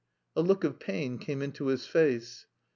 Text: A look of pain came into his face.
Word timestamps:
A 0.35 0.41
look 0.41 0.63
of 0.63 0.79
pain 0.79 1.19
came 1.19 1.43
into 1.43 1.67
his 1.67 1.85
face. 1.85 2.47